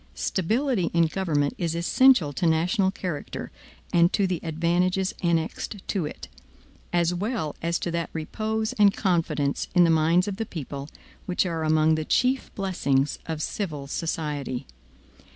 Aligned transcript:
Stability 0.15 0.89
in 0.95 1.05
government 1.05 1.53
is 1.59 1.75
essential 1.75 2.33
to 2.33 2.47
national 2.47 2.89
character 2.89 3.51
and 3.93 4.11
to 4.11 4.25
the 4.25 4.39
advantages 4.41 5.13
annexed 5.21 5.75
to 5.89 6.07
it, 6.07 6.27
as 6.91 7.13
well 7.13 7.55
as 7.61 7.77
to 7.77 7.91
that 7.91 8.09
repose 8.11 8.73
and 8.79 8.95
confidence 8.97 9.67
in 9.75 9.83
the 9.83 9.91
minds 9.91 10.27
of 10.27 10.37
the 10.37 10.45
people, 10.47 10.89
which 11.27 11.45
are 11.45 11.63
among 11.63 11.93
the 11.93 12.03
chief 12.03 12.49
blessings 12.55 13.19
of 13.27 13.43
civil 13.43 13.85
society. 13.85 14.65